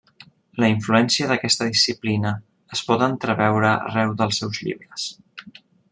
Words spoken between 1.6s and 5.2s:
disciplina es pot entreveure arreu dels seus llibres.